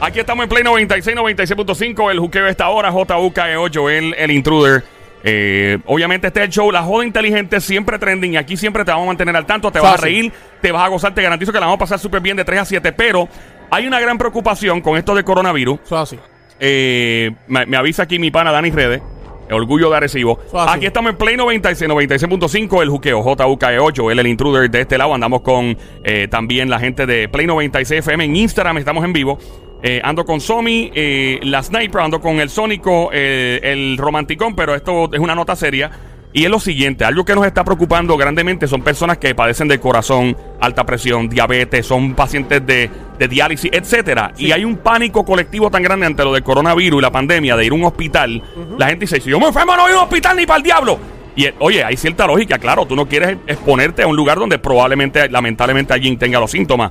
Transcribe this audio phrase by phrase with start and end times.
[0.00, 2.10] Aquí estamos en Play 96, 96.5.
[2.10, 4.84] El juqueo esta hora, JUKE8, el, el intruder.
[5.24, 8.92] Eh, obviamente este es el show, la joda inteligente siempre trending y aquí siempre te
[8.92, 10.04] vamos a mantener al tanto, te vas a Fácil.
[10.04, 10.32] reír,
[10.62, 12.60] te vas a gozar, te garantizo que la vamos a pasar súper bien de 3
[12.60, 13.28] a 7, pero
[13.68, 15.80] hay una gran preocupación con esto de coronavirus.
[15.90, 16.16] Así.
[16.60, 19.02] Eh, me, me avisa aquí mi pana Dani Redes.
[19.50, 20.36] Orgullo de Arecibo.
[20.52, 20.76] Fácil.
[20.76, 25.14] Aquí estamos en Play 96, 96.5, el juqueo JUKE8, él el intruder de este lado.
[25.14, 29.38] Andamos con eh, también la gente de Play 96 FM en Instagram, estamos en vivo.
[29.82, 34.74] Eh, ando con Somi, eh, la Sniper, ando con el Sónico, eh, el Romanticón, pero
[34.74, 35.90] esto es una nota seria.
[36.32, 39.80] Y es lo siguiente, algo que nos está preocupando grandemente son personas que padecen de
[39.80, 44.32] corazón, alta presión, diabetes, son pacientes de, de diálisis, etcétera.
[44.36, 47.64] Y hay un pánico colectivo tan grande ante lo del coronavirus y la pandemia de
[47.64, 48.42] ir a un hospital.
[48.76, 50.64] La gente dice, si yo me enfermo no voy a un hospital ni para el
[50.64, 50.98] diablo.
[51.34, 55.30] Y oye, hay cierta lógica, claro, tú no quieres exponerte a un lugar donde probablemente,
[55.30, 56.90] lamentablemente, alguien tenga los síntomas.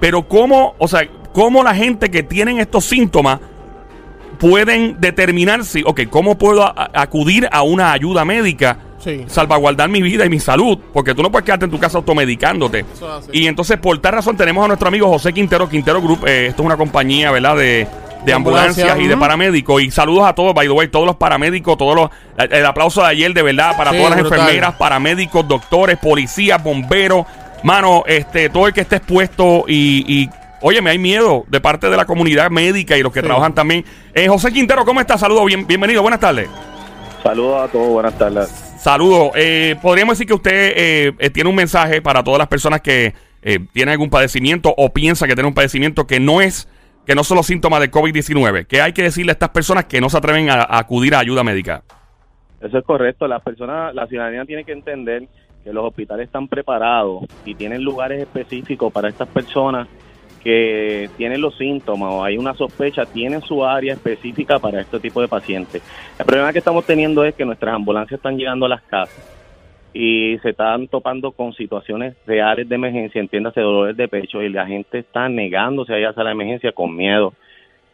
[0.00, 1.06] Pero cómo, o sea,
[1.38, 3.38] cómo la gente que tienen estos síntomas
[4.40, 8.78] pueden determinar si, ok, ¿cómo puedo a- acudir a una ayuda médica?
[8.98, 9.24] Sí.
[9.28, 12.84] Salvaguardar mi vida y mi salud, porque tú no puedes quedarte en tu casa automedicándote.
[13.32, 16.26] Y entonces, por tal razón, tenemos a nuestro amigo José Quintero, Quintero Group.
[16.26, 17.54] eh, esto es una compañía, ¿verdad?
[17.56, 17.86] De, de
[18.24, 19.80] De ambulancia, ambulancias y de paramédicos.
[19.82, 22.10] Y saludos a todos, by the way, todos los paramédicos, todos los.
[22.36, 24.40] El, el aplauso de ayer, de verdad, para Sí, todas las brutal.
[24.40, 27.24] enfermeras, paramédicos, doctores, policías, bomberos.
[27.62, 30.04] Mano, este, todo el que esté expuesto y.
[30.24, 33.26] y Oye, me hay miedo de parte de la comunidad médica y los que Sí.
[33.26, 33.84] trabajan también.
[34.14, 35.20] Eh, José Quintero, ¿cómo estás?
[35.20, 36.48] Saludos, bien, bienvenido, buenas tardes.
[37.22, 38.48] Saludos a todos, buenas tardes.
[38.78, 39.30] Saludos.
[39.34, 43.14] Eh, Podríamos decir que usted eh, eh, tiene un mensaje para todas las personas que
[43.42, 46.68] eh, tienen algún padecimiento o piensa que tienen un padecimiento que no es,
[47.06, 48.66] que no son los síntomas de COVID-19.
[48.66, 51.20] ¿Qué hay que decirle a estas personas que no se atreven a, a acudir a
[51.20, 51.82] ayuda médica?
[52.60, 53.28] Eso es correcto.
[53.28, 55.28] Las personas, la ciudadanía tiene que entender
[55.62, 59.86] que los hospitales están preparados y tienen lugares específicos para estas personas
[60.42, 65.20] que tienen los síntomas o hay una sospecha, tienen su área específica para este tipo
[65.20, 65.82] de pacientes.
[66.18, 69.34] El problema que estamos teniendo es que nuestras ambulancias están llegando a las casas
[69.92, 74.66] y se están topando con situaciones reales de emergencia, entiéndase dolores de pecho y la
[74.66, 77.32] gente está negándose a ir a la emergencia con miedo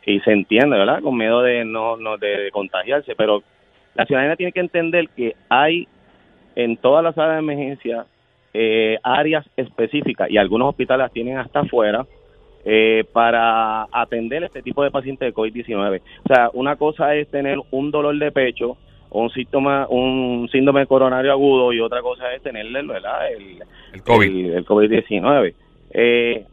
[0.04, 1.00] y se entiende, ¿verdad?
[1.02, 3.42] Con miedo de no, no de contagiarse, pero
[3.94, 5.88] la ciudadanía tiene que entender que hay
[6.56, 8.06] en todas las salas de emergencia
[8.52, 12.06] eh, áreas específicas y algunos hospitales las tienen hasta afuera
[12.64, 16.00] eh, para atender este tipo de pacientes de COVID-19.
[16.24, 18.76] O sea, una cosa es tener un dolor de pecho
[19.10, 23.32] o un síntoma, un síndrome coronario agudo y otra cosa es tener ¿verdad?
[23.32, 24.46] el, El COVID.
[24.46, 25.54] el, el COVID-19.
[25.90, 26.44] Eh,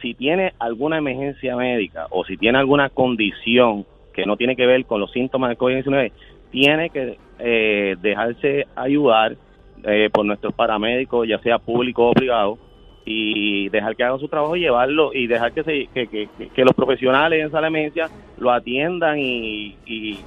[0.00, 4.84] si tiene alguna emergencia médica o si tiene alguna condición que no tiene que ver
[4.84, 6.12] con los síntomas del COVID-19,
[6.50, 9.36] tiene que eh, dejarse ayudar
[9.84, 12.58] eh, por nuestros paramédicos, ya sea público o privado,
[13.04, 16.64] y dejar que hagan su trabajo y llevarlo y dejar que, se, que, que, que
[16.64, 20.18] los profesionales en sala de emergencia lo atiendan y, y,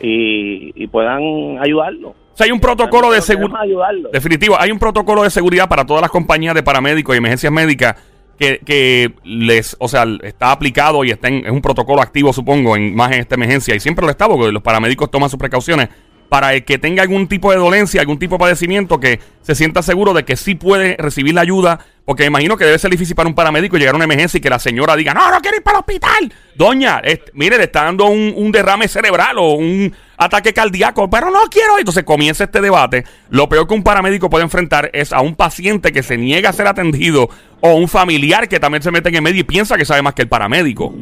[0.00, 2.10] y, y puedan ayudarlo.
[2.10, 3.60] O sea, hay un protocolo de seguridad.
[4.12, 7.94] Definitivo, hay un protocolo de seguridad para todas las compañías de paramédicos y emergencias médicas
[8.36, 12.74] que, que les, o sea, está aplicado y está en, es un protocolo activo, supongo,
[12.76, 13.74] en más en esta emergencia.
[13.76, 15.88] Y siempre lo está porque los paramédicos toman sus precauciones
[16.28, 19.82] para el que tenga algún tipo de dolencia, algún tipo de padecimiento, que se sienta
[19.82, 21.80] seguro de que sí puede recibir la ayuda.
[22.04, 24.40] Porque me imagino que debe ser difícil para un paramédico llegar a una emergencia y
[24.40, 26.32] que la señora diga, no, no quiero ir para el hospital.
[26.54, 31.40] Doña, este, mire, le está dando un, derrame cerebral o un ataque cardíaco, pero no
[31.50, 31.78] quiero.
[31.78, 33.04] Entonces comienza este debate.
[33.30, 36.52] Lo peor que un paramédico puede enfrentar es a un paciente que se niega a
[36.52, 37.30] ser atendido
[37.60, 40.12] o un familiar que también se mete en el medio y piensa que sabe más
[40.12, 40.94] que el paramédico.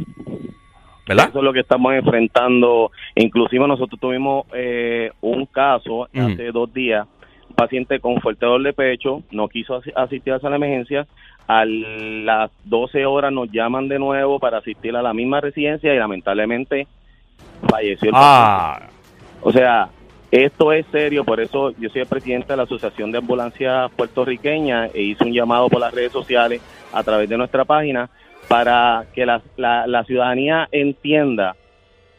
[1.07, 1.29] ¿Verdad?
[1.31, 2.91] Eso es lo que estamos enfrentando.
[3.17, 6.09] Inclusive nosotros tuvimos eh, un caso Ujú.
[6.15, 7.07] hace dos días,
[7.49, 11.07] un paciente con fuerte dolor de pecho, no quiso asi- asistir a la emergencia,
[11.49, 15.99] a las 12 horas nos llaman de nuevo para asistir a la misma residencia y
[15.99, 16.87] lamentablemente
[17.69, 18.13] falleció el paciente.
[18.15, 18.81] Ah,
[19.43, 19.89] O sea,
[20.31, 24.87] esto es serio, por eso yo soy el presidente de la Asociación de Ambulancias Puertorriqueña
[24.87, 26.63] e hice un llamado por las redes sociales
[26.93, 28.09] a través de nuestra página
[28.53, 31.57] para que la, la, ciudadanía entienda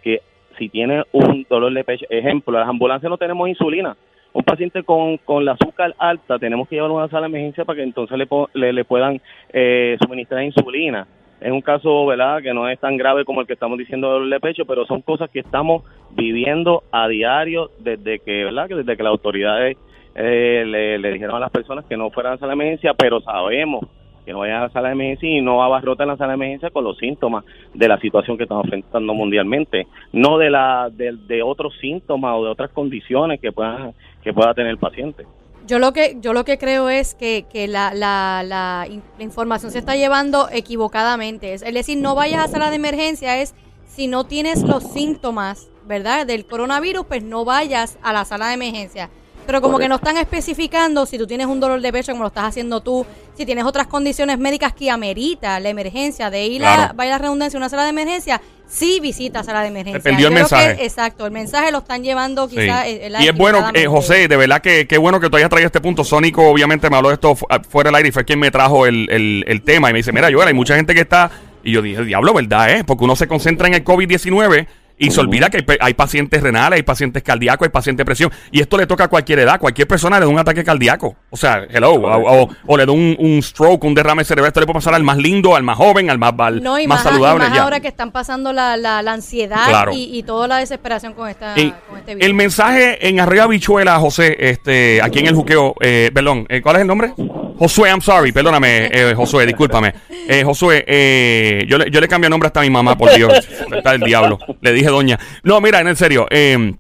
[0.02, 0.22] que
[0.58, 3.96] si tiene un dolor de pecho, ejemplo, las ambulancias no tenemos insulina.
[4.34, 7.66] Un paciente con, con la azúcar alta tenemos que llevarlo a una sala de emergencia
[7.66, 8.18] para que entonces
[8.54, 9.22] le, le puedan
[9.52, 11.06] eh, suministrar insulina.
[11.40, 14.14] Es un caso, ¿verdad?, que no es tan grave como el que estamos diciendo de
[14.14, 15.84] dolor de pecho, pero son cosas que estamos
[16.16, 19.78] viviendo a diario desde que, ¿verdad?, que desde que las autoridades
[20.16, 22.96] eh, le, le dijeron a las personas que no fueran a la sala de emergencia,
[22.96, 23.86] pero sabemos
[24.26, 26.70] que no vayan a la sala de emergencia y no abarroten la sala de emergencia
[26.70, 27.44] con los síntomas
[27.74, 32.46] de la situación que estamos enfrentando mundialmente, no de la de, de otros síntomas o
[32.46, 33.94] de otras condiciones que puedan
[34.24, 35.26] que pueda tener el paciente.
[35.66, 38.86] Yo lo que yo lo que creo es que, que la, la, la,
[39.20, 41.54] información se está llevando equivocadamente.
[41.54, 43.56] Es, decir, no vayas a sala de emergencia, es
[43.86, 46.28] si no tienes los síntomas, ¿verdad?
[46.28, 49.10] Del coronavirus, pues no vayas a la sala de emergencia.
[49.46, 52.28] Pero como que no están especificando si tú tienes un dolor de pecho como lo
[52.28, 53.06] estás haciendo tú,
[53.36, 57.58] si tienes otras condiciones médicas que amerita la emergencia de ir a, vaya la redundancia,
[57.58, 60.00] a una sala de emergencia, sí visita sala de emergencia.
[60.00, 60.84] Dependió el mensaje.
[60.84, 62.86] exacto, el mensaje lo están llevando quizás.
[62.88, 65.68] Eh, y es bueno, eh, José, de verdad que qué bueno que tú hayas traído
[65.68, 66.04] este punto.
[66.04, 69.08] Sónico obviamente me habló de esto fuera del aire y fue quien me trajo el,
[69.10, 71.32] el, el tema y me dice, mira, yo hay mucha gente que está...
[71.66, 72.72] Y yo dije, diablo, ¿verdad?
[72.72, 72.84] Eh?
[72.84, 74.68] Porque uno se concentra en el COVID-19
[74.98, 78.32] y se olvida que hay, pacientes renales, hay pacientes cardíacos, hay pacientes de presión.
[78.52, 79.60] Y esto le toca a cualquier edad.
[79.60, 81.16] Cualquier persona le da un ataque cardíaco.
[81.30, 81.94] O sea, hello.
[81.94, 84.50] O, le da un, stroke, un derrame cerebral.
[84.50, 87.46] Esto le puede pasar al más lindo, al más joven, al más, más, saludable.
[87.54, 92.16] Y ahora que están pasando la, la, ansiedad y, toda la desesperación con, esta, este
[92.16, 92.24] virus.
[92.24, 96.78] El mensaje en Arriba Bichuela, José, este, aquí en el juqueo, eh, perdón, eh, ¿cuál
[96.78, 97.14] es el nombre?
[97.58, 99.94] Josué, I'm sorry, perdóname, eh, Josué, discúlpame.
[100.28, 103.48] Eh, Josué, eh, yo, le, yo le cambié nombre hasta a mi mamá, por Dios.
[103.72, 104.40] Está el diablo.
[104.62, 105.20] Le dije doña.
[105.44, 106.74] No, mira, en serio, eh,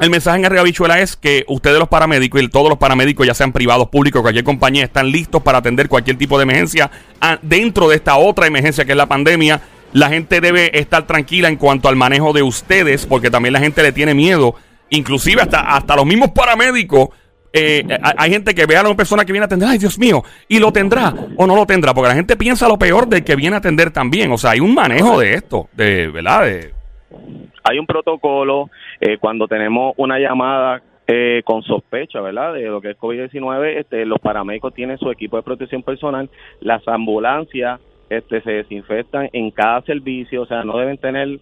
[0.00, 0.64] el mensaje en Arriba
[0.98, 4.84] es que ustedes los paramédicos y todos los paramédicos, ya sean privados, públicos, cualquier compañía,
[4.84, 6.90] están listos para atender cualquier tipo de emergencia
[7.42, 9.60] dentro de esta otra emergencia que es la pandemia.
[9.92, 13.82] La gente debe estar tranquila en cuanto al manejo de ustedes, porque también la gente
[13.82, 14.56] le tiene miedo,
[14.90, 17.10] inclusive hasta, hasta los mismos paramédicos
[17.56, 17.86] eh,
[18.18, 20.58] hay gente que ve a una persona que viene a atender, ay Dios mío, y
[20.58, 23.54] lo tendrá o no lo tendrá, porque la gente piensa lo peor del que viene
[23.54, 24.32] a atender también.
[24.32, 26.42] O sea, hay un manejo de esto, de verdad.
[27.62, 28.70] Hay un protocolo
[29.00, 32.54] eh, cuando tenemos una llamada eh, con sospecha, ¿verdad?
[32.54, 36.28] De lo que es COVID-19, este, los paramédicos tienen su equipo de protección personal,
[36.60, 37.80] las ambulancias
[38.10, 41.38] este, se desinfectan en cada servicio, o sea, no deben tener,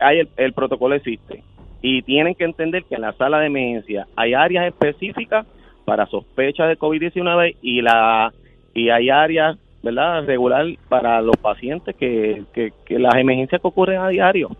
[0.00, 1.44] hay el, el protocolo existe
[1.82, 5.46] y tienen que entender que en la sala de emergencia hay áreas específicas
[5.84, 8.32] para sospechas de COVID-19 y la
[8.74, 14.08] y hay áreas verdad regular para los pacientes que, que, las emergencias que ocurren a
[14.08, 14.50] diario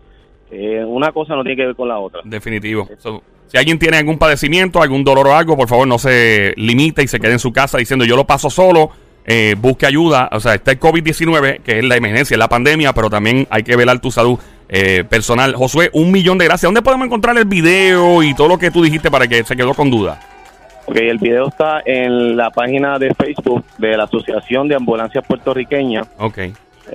[0.87, 2.19] una cosa no tiene que ver con la otra.
[2.25, 2.85] Definitivo.
[3.47, 7.07] Si alguien tiene algún padecimiento algún dolor o algo por favor no se limite y
[7.07, 8.89] se quede en su casa diciendo yo lo paso solo
[9.25, 12.91] eh, busque ayuda o sea está el COVID-19 que es la emergencia es la pandemia
[12.91, 14.39] pero también hay que velar tu salud
[14.71, 15.53] eh, personal.
[15.53, 16.67] Josué, un millón de gracias.
[16.67, 19.73] ¿Dónde podemos encontrar el video y todo lo que tú dijiste para que se quedó
[19.73, 20.19] con duda?
[20.85, 26.07] Ok, el video está en la página de Facebook de la Asociación de Ambulancias Puertorriqueñas.
[26.17, 26.37] Ok.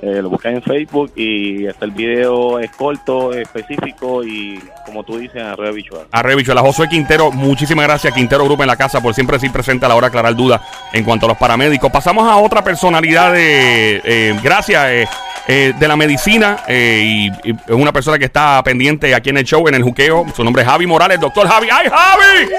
[0.01, 5.17] Eh, lo buscan en Facebook y está el video es corto, específico y como tú
[5.17, 6.05] dices, a Bichuela.
[6.11, 6.61] A Bichuela.
[6.61, 9.95] Josué Quintero, muchísimas gracias Quintero Grupo en la casa por siempre ser presente a la
[9.95, 10.61] hora de aclarar dudas
[10.93, 11.89] en cuanto a los paramédicos.
[11.89, 14.01] Pasamos a otra personalidad de...
[14.03, 15.09] Eh, gracias.
[15.49, 19.65] Eh, de la medicina y, es una persona que está pendiente aquí en el show,
[19.67, 20.25] en el juqueo.
[20.35, 21.67] Su nombre es Javi Morales, doctor Javi.
[21.71, 22.53] ¡Ay, Javi!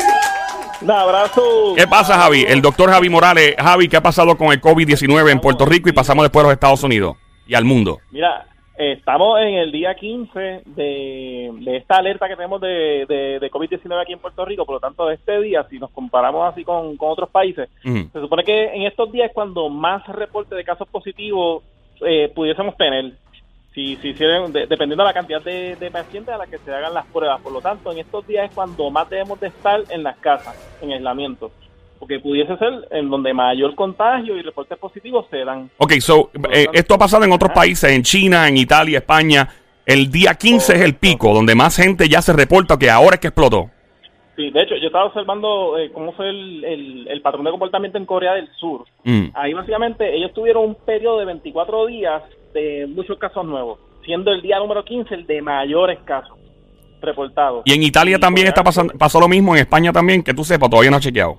[0.81, 1.75] Un abrazo.
[1.76, 2.44] ¿Qué pasa, Javi?
[2.49, 3.56] El doctor Javi Morales.
[3.58, 6.55] Javi, ¿qué ha pasado con el COVID-19 en Puerto Rico y pasamos después a los
[6.55, 7.99] Estados Unidos y al mundo?
[8.11, 8.46] Mira,
[8.79, 14.20] estamos en el día 15 de, esta alerta que tenemos de, de, COVID-19 aquí en
[14.20, 14.64] Puerto Rico.
[14.64, 18.67] Por lo tanto, este día, si nos comparamos así con, otros países, se supone que
[18.67, 21.64] en estos días es cuando más reporte de casos positivos
[22.06, 23.12] eh, pudiésemos tener,
[23.74, 27.40] si, si dependiendo de la cantidad de, pacientes a la que se hagan las pruebas.
[27.40, 30.56] Por lo tanto, en estos días es cuando más debemos de estar en las casas,
[30.82, 31.50] en aislamiento
[31.98, 35.68] porque pudiese ser en donde mayor contagio y reportes positivos se dan.
[35.78, 39.49] Ok, so, eh, esto ha pasado en otros países, en China, en Italia, España.
[39.84, 43.20] El día 15 es el pico, donde más gente ya se reporta que ahora es
[43.20, 43.70] que explotó.
[44.38, 48.07] Sí, de hecho, yo estaba observando eh, cómo fue el, el, patrón de comportamiento en
[48.07, 48.85] Corea del Sur.
[49.02, 49.30] Mm.
[49.35, 52.23] Ahí básicamente ellos tuvieron un periodo de 24 días
[52.54, 56.38] de muchos casos nuevos, siendo el día número 15 el de mayores casos
[57.00, 57.64] reportados.
[57.64, 60.71] Y en Italia también está pasando, pasó lo mismo, en España también, que tú sepas,
[60.71, 61.38] todavía no ha chequeado.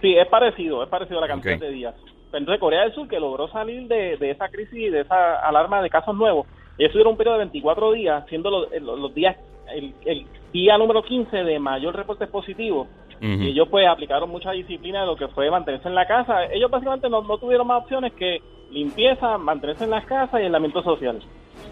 [0.00, 1.94] Sí, es parecido, es parecido a la cantidad de días.
[2.32, 5.90] Entonces Corea del Sur, que logró salir de, de esa crisis, de esa alarma de
[5.90, 9.36] casos nuevos, ellos tuvieron un periodo de 24 días, siendo los, los días
[9.74, 12.88] el, el día número 15 de mayor reportes positivos.
[13.20, 16.46] Y ellos pues aplicaron mucha disciplina de lo que fue mantenerse en la casa.
[16.46, 18.42] Ellos básicamente no, no tuvieron más opciones que
[18.72, 21.20] limpieza, mantenerse en las casas y aislamiento social.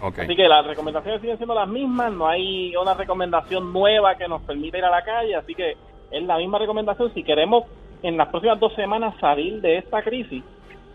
[0.01, 4.41] Así que las recomendaciones siguen siendo las mismas, no hay una recomendación nueva que nos
[4.43, 5.75] permita ir a la calle, así que
[6.09, 7.13] es la misma recomendación.
[7.13, 7.65] Si queremos
[8.01, 10.43] en las próximas dos semanas salir de esta crisis,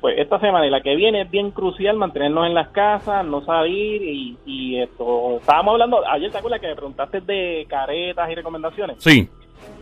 [0.06, 3.44] pues esta semana y la que viene es bien crucial mantenernos en las casas, no
[3.44, 4.00] salir
[4.46, 5.38] y, esto.
[5.40, 8.98] Estábamos hablando, ayer te acuerdas que me preguntaste de caretas y recomendaciones.
[9.00, 9.28] Sí.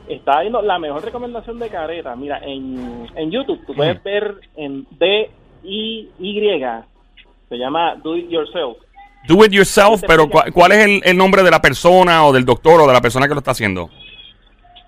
[0.09, 2.17] Estaba viendo la mejor recomendación de caretas.
[2.17, 6.41] Mira, en, en YouTube tú puedes ver en D-I-Y,
[7.51, 8.79] se llama Do It Yourself.
[9.29, 12.81] Do It Yourself, pero ¿cuál, es el, el nombre de la persona o del doctor
[12.81, 13.91] o de la persona que lo está haciendo?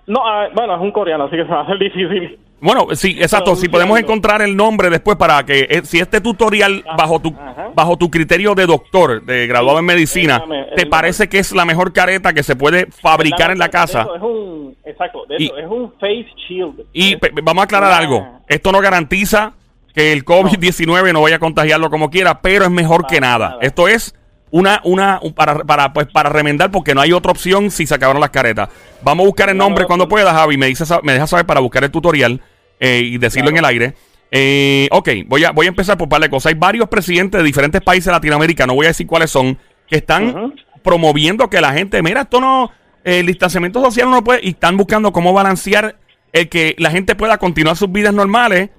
[0.06, 2.38] No, ah, bueno, es un coreano, así que se va a hacer difícil.
[2.58, 3.54] Bueno, sí, exacto.
[3.54, 7.28] Si podemos encontrar el nombre después para que, eh, si este tutorial Ah, bajo tu
[7.38, 7.68] ajá.
[7.74, 11.66] bajo tu criterio de doctor, de graduado en medicina, Déjame, te parece que es la
[11.66, 14.02] mejor careta que se puede fabricar en la casa.
[14.02, 16.80] eso es un, exacto, de Y- eso, es un face shield.
[16.94, 18.26] Y pe- vamos a aclarar algo.
[18.48, 19.52] Esto no garantiza
[19.94, 21.20] que el COVID-19 no.
[21.22, 23.50] vaya a contagiarlo como quiera, pero es mejor que nada.
[23.50, 23.58] nada.
[23.60, 24.14] Esto es
[24.50, 27.94] una, una, un- para, para, pues, para remendar porque no hay otra opción si se
[27.94, 28.68] acabaron las caretas.
[29.02, 30.56] Vamos a buscar el No, nombre no, cuando pueda, Javi.
[30.56, 32.40] Me, dice, me deja saber para buscar el tutorial
[32.80, 33.94] eh, y decirlo en el aire.
[34.30, 36.50] Eh, ok, voy a, voy a empezar por par de cosas.
[36.52, 39.56] Hay varios presidentes de diferentes países de Latinoamérica, no voy a decir cuáles son,
[39.88, 42.70] que están promoviendo que la gente, mira, esto no,
[43.04, 45.96] el distanciamiento social no puede, y están buscando cómo balancear
[46.32, 48.70] el que la gente pueda continuar sus vidas normales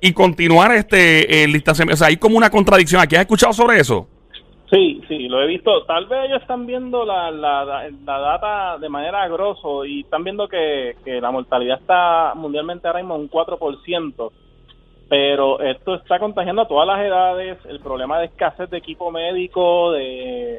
[0.00, 1.94] y continuar este el distanciamiento.
[1.94, 3.00] O sea, hay como una contradicción.
[3.00, 4.08] ¿Aquí has escuchado sobre eso?
[4.72, 5.84] Sí, sí, lo he visto.
[5.86, 7.64] Tal vez ellos están viendo la, la,
[8.06, 13.00] la data de manera grosso y están viendo que, que la mortalidad está mundialmente ahora
[13.00, 14.32] mismo en un 4%,
[15.08, 17.58] pero esto está contagiando a todas las edades.
[17.66, 20.58] El problema de escasez de equipo médico, de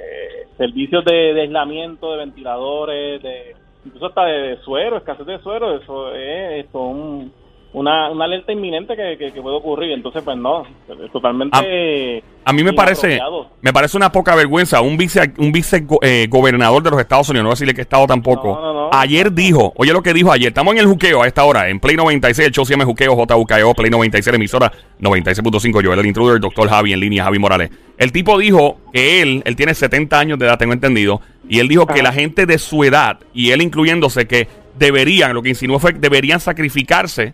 [0.57, 3.55] servicios de, de aislamiento, de ventiladores, de
[3.85, 7.33] incluso hasta de, de suero, escasez de suero, eso es esto, un-
[7.73, 9.91] una, una alerta inminente que, que, que puede ocurrir.
[9.91, 10.63] Entonces, pues no,
[11.03, 12.23] es totalmente...
[12.45, 13.19] A mí me parece
[13.61, 17.43] me parece una poca vergüenza un vice un vice eh, gobernador de los Estados Unidos,
[17.43, 18.55] no voy a decirle que estado tampoco.
[18.55, 18.89] No, no, no.
[18.91, 21.79] Ayer dijo, oye lo que dijo ayer, estamos en el juqueo a esta hora, en
[21.79, 26.39] Play 96, el show se llama Juqueo, JUKEO, Play 96, emisora 96.5, yo, el intruder,
[26.41, 27.71] doctor Javi en línea, Javi Morales.
[27.97, 31.67] El tipo dijo que él, él tiene 70 años de edad, tengo entendido, y él
[31.67, 35.79] dijo que la gente de su edad, y él incluyéndose, que deberían, lo que insinuó
[35.79, 37.33] fue que deberían sacrificarse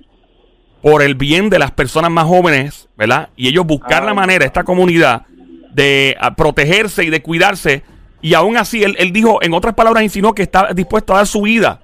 [0.82, 3.30] por el bien de las personas más jóvenes, ¿verdad?
[3.36, 4.06] Y ellos buscar Ah.
[4.08, 5.24] la manera, esta comunidad,
[5.74, 7.84] de ah, protegerse y de cuidarse.
[8.22, 11.28] Y aún así, él, él dijo, en otras palabras, insinuó que está dispuesto a dar
[11.28, 11.82] su vida,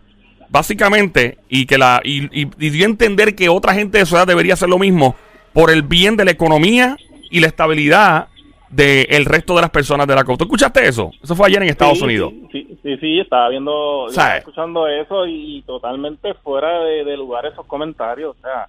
[0.49, 4.15] básicamente, y que la y, y- y dio a entender que otra gente de su
[4.15, 5.15] edad debería hacer lo mismo
[5.53, 6.97] por el bien de la economía
[7.29, 8.27] y la estabilidad
[8.69, 10.39] del resto de las personas de la costa.
[10.39, 11.11] ¿Tú escuchaste eso?
[11.23, 12.33] Eso fue ayer en Estados Sí, Unidos.
[12.51, 17.65] Sí, sí, sí, estaba viendo, estaba escuchando eso y, totalmente fuera de, de lugar esos
[17.67, 18.35] comentarios.
[18.37, 18.67] O sea,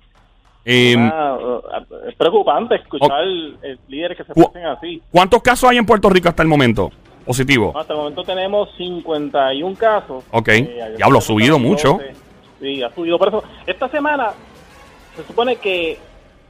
[0.68, 1.62] Eh, una- uh,
[2.08, 3.23] es preocupante escuchar
[3.62, 5.00] eh, líderes que se expresen así.
[5.12, 6.90] ¿Cuántos casos hay en Puerto Rico hasta el momento?
[7.25, 7.73] Positivo.
[7.76, 10.25] Hasta el momento tenemos 51 casos.
[10.32, 10.49] Ok.
[10.49, 11.92] ayer Diablo, ha se subido mucho.
[11.94, 12.14] 12.
[12.61, 13.16] Sí, ha subido.
[13.18, 14.30] Por eso, esta semana
[15.14, 15.99] se supone que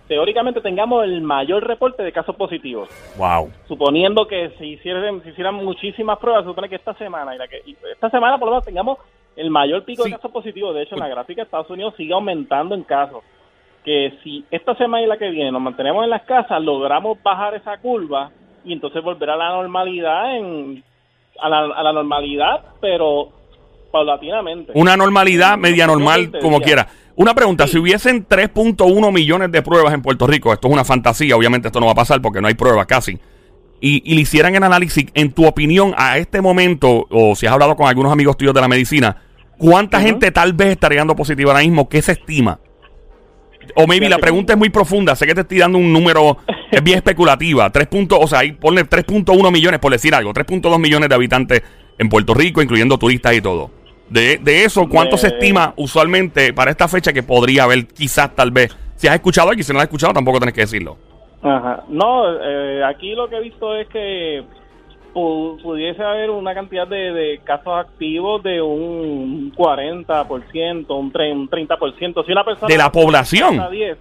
[0.08, 2.88] teóricamente tengamos el mayor reporte de casos positivos.
[3.18, 3.50] Wow.
[3.68, 7.48] suponiendo que se hicieran, se hicieran muchísimas pruebas, se supone que esta semana y la
[7.48, 8.98] que y esta semana por lo menos tengamos
[9.36, 10.10] el mayor pico Sí.
[10.10, 10.74] de casos positivos.
[10.74, 13.22] De hecho, en la gráfica Estados Unidos sigue aumentando en casos.
[13.86, 17.54] Que si esta semana y la que viene nos mantenemos en las casas, logramos bajar
[17.54, 18.30] esa curva
[18.64, 20.82] y entonces volver a la normalidad en
[21.40, 23.28] a la, a la normalidad, pero
[23.92, 24.72] paulatinamente.
[24.74, 26.86] Una normalidad media normal, 20 como quiera.
[27.14, 27.72] Una pregunta, Sí.
[27.74, 31.80] si hubiesen 3.1 millones de pruebas en Puerto Rico, esto es una fantasía, obviamente esto
[31.80, 33.18] no va a pasar porque no hay pruebas casi,
[33.80, 37.52] y, y le hicieran el análisis, en tu opinión, a este momento, o si has
[37.52, 39.16] hablado con algunos amigos tuyos de la medicina,
[39.58, 41.88] ¿cuánta gente tal vez estaría dando positivo ahora mismo?
[41.88, 42.58] ¿Qué se estima?
[43.76, 46.38] O maybe la pregunta es muy profunda, sé que te estoy dando un número,
[46.70, 50.78] es bien especulativa, 3 puntos, o sea, ahí ponle 3.1 millones, por decir algo, 3.2
[50.78, 51.62] millones de habitantes
[51.98, 53.70] en Puerto Rico, incluyendo turistas y todo.
[54.08, 58.34] De, de eso, ¿cuánto se De- estima usualmente para esta fecha que podría haber quizás
[58.34, 58.74] tal vez?
[58.96, 60.96] Si has escuchado aquí, si no lo has escuchado, tampoco tenés que decirlo.
[61.42, 61.84] Ajá.
[61.88, 64.42] No, eh, aquí lo que he visto es que
[65.22, 72.26] pudiese haber una cantidad de, de casos activos de un 40%, un, tre- un 30%.
[72.26, 73.58] Si una persona De la población.
[73.58, 73.96] hasta 10,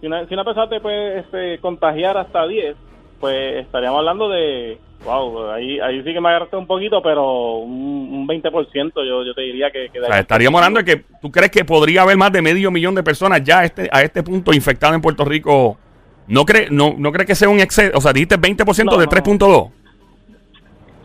[0.00, 2.76] si una, si una persona te puede este, contagiar hasta 10,
[3.20, 8.08] pues estaríamos hablando de, wow, ahí, ahí sí que me agarraste un poquito, pero un,
[8.12, 9.88] un 20% yo, yo te diría que...
[9.92, 12.70] que O sea, estaríamos hablando de que tú crees que podría haber más de medio
[12.70, 15.76] millón de personas ya a este, a este punto infectadas en Puerto Rico.
[16.28, 17.96] ¿No crees no, no cree que sea un exceso?
[17.96, 19.10] O sea, dijiste 20% No, de no.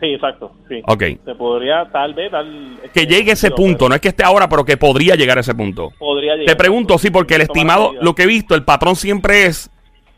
[0.02, 0.08] 3.2.
[0.08, 0.82] Sí, exacto, sí.
[0.86, 1.02] Ok.
[1.24, 2.44] Se podría tal vez dar...
[2.92, 5.42] Que llegue a ese punto, no es que esté ahora, pero que podría llegar a
[5.42, 5.90] ese punto.
[5.98, 6.46] Podría llegar.
[6.46, 9.70] Te pregunto, sí, porque el estimado, lo que he visto, el patrón siempre es.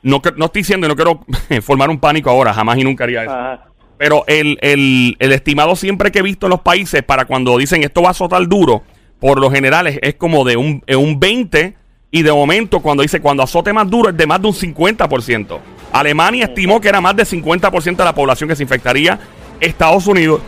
[0.02, 1.20] No, no estoy diciendo, y no quiero
[1.62, 3.32] formar un pánico ahora, jamás y nunca haría eso.
[3.32, 3.68] Ajá.
[3.96, 7.82] Pero el, el, el estimado siempre que he visto en los países para cuando dicen
[7.82, 8.82] esto va a azotar duro,
[9.20, 11.74] por lo general es, es como de un, un 20
[12.10, 15.58] y de momento cuando dice cuando azote más duro es de más de un 50%.
[15.92, 19.18] Alemania estimó que era más del 50% de la población que se infectaría.
[19.60, 20.40] Estados Unidos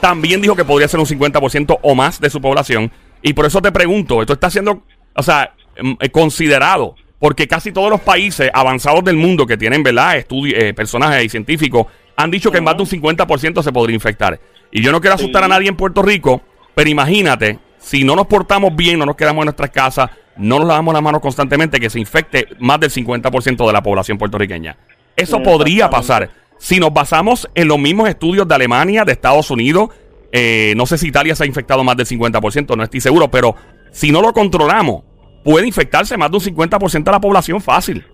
[0.00, 2.90] también dijo que podría ser un 50% o más de su población.
[3.22, 4.82] Y por eso te pregunto, esto está siendo,
[5.14, 9.82] o sea, em, eh, considerado, porque casi todos los países avanzados del mundo que tienen,
[9.82, 11.86] ¿verdad?, estudios, eh, personajes y científicos,
[12.16, 14.38] han dicho que más de un 50% se podría infectar.
[14.70, 16.42] Y yo no quiero asustar a nadie en Puerto Rico,
[16.74, 20.68] pero imagínate, si no nos portamos bien, no nos quedamos en nuestras casas, no nos
[20.68, 24.76] lavamos las manos constantemente, que se infecte más del 50% de la población puertorriqueña.
[25.16, 26.30] Eso podría pasar.
[26.58, 29.90] Si nos basamos en los mismos estudios de Alemania, de Estados Unidos,
[30.32, 33.54] eh, no sé si Italia se ha infectado más del 50%, no estoy seguro, pero
[33.92, 35.02] si no lo controlamos,
[35.44, 38.06] puede infectarse más de un 50% de la población fácil.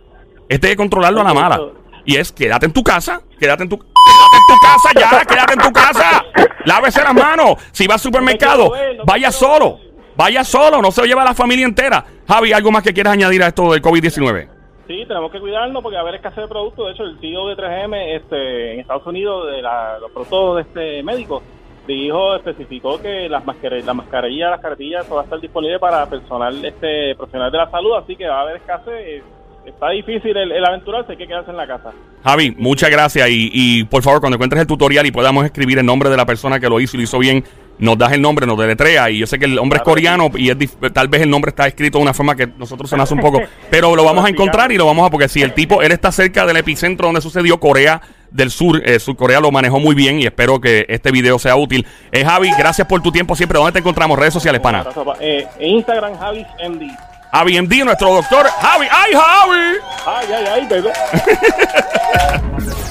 [0.49, 1.61] Este hay que controlarlo a la mala.
[2.05, 5.53] Y es quédate en tu casa, quédate en tu, quédate en tu casa ya, quédate
[5.55, 6.25] en tu casa.
[6.65, 7.57] Lávese las manos.
[7.73, 8.73] Si va al supermercado,
[9.07, 9.79] vaya solo.
[10.17, 12.05] Vaya solo, no se lo lleva la familia entera.
[12.29, 14.52] Javi, ¿algo más que quieras añadir a esto del COVID-19?
[14.93, 16.85] Sí, tenemos que cuidarnos porque va a haber escasez de productos.
[16.85, 21.03] De hecho, el CEO de 3M este, en Estados Unidos, de los productos de este
[21.03, 21.43] médico,
[21.87, 26.63] dijo, especificó que las mascarillas, la mascarilla, las cartillas, va a estar disponible para personal,
[26.63, 29.23] este, profesional de la salud, así que va a haber escasez
[29.65, 31.93] está difícil el, aventurarse, hay que quedarse en la casa.
[32.25, 35.87] Javi, muchas gracias y, y, por favor cuando encuentres el tutorial y podamos escribir el
[35.87, 37.45] nombre de la persona que lo hizo y lo hizo bien,
[37.79, 40.51] nos das el nombre, nos deletrea y yo sé que el hombre es coreano y
[40.51, 40.57] es
[40.93, 43.21] tal vez el nombre está escrito de una forma que nosotros se nos hace un
[43.21, 45.93] poco, pero lo vamos a encontrar y lo vamos a, porque si el tipo, él
[45.93, 48.01] está cerca del epicentro donde sucedió Corea
[48.31, 51.87] del Sur, eh, Corea lo manejó muy bien y espero que este video sea útil.
[52.11, 53.59] Eh, Javi, gracias por tu tiempo siempre.
[53.59, 54.19] ¿Dónde te encontramos?
[54.19, 54.87] Redes sociales, pana.
[55.21, 56.91] Eh, Instagram, Javi MD.
[57.33, 58.47] Javi MD, nuestro doctor.
[58.47, 59.79] Javi, ¡ay, Javi!
[60.07, 62.73] ¡Ay, ay, ay!